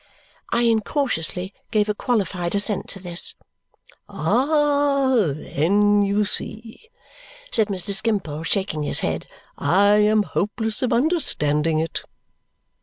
[0.51, 3.35] I incautiously gave a qualified assent to this.
[4.09, 5.13] "Ah!
[5.27, 6.89] Then you see,"
[7.51, 7.91] said Mr.
[7.93, 9.27] Skimpole, shaking his head,
[9.59, 12.01] "I am hopeless of understanding it."